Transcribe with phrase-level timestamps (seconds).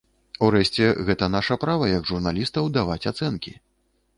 [0.45, 3.55] Урэшце, гэта наша права як журналістаў даваць ацэнкі.